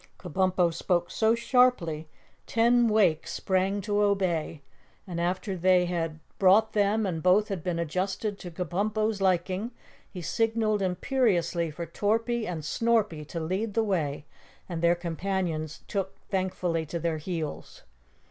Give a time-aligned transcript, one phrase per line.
[0.17, 2.07] Kabumpo spoke so sharply
[2.47, 4.63] ten Wakes sprang to obey,
[5.05, 9.69] and after they had brought them and both had been adjusted to Kabumpo's liking,
[10.09, 14.25] he signaled imperiously for Torpy and Snorpy to lead the way,
[14.67, 17.83] and their companions took thankfully to their heels.